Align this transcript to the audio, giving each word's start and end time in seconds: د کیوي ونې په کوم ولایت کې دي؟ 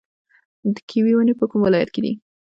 د 0.73 0.75
کیوي 0.89 1.13
ونې 1.15 1.33
په 1.39 1.45
کوم 1.49 1.59
ولایت 1.63 1.89
کې 1.93 2.01
دي؟ 2.05 2.13